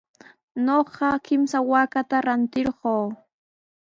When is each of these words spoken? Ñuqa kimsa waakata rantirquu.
Ñuqa 0.65 1.09
kimsa 1.25 1.57
waakata 1.69 2.17
rantirquu. 2.25 2.95